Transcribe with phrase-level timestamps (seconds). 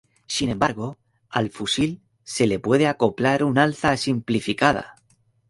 [0.25, 0.97] Sin embargo,
[1.29, 4.95] al fusil se le puede acoplar un alza simplificada.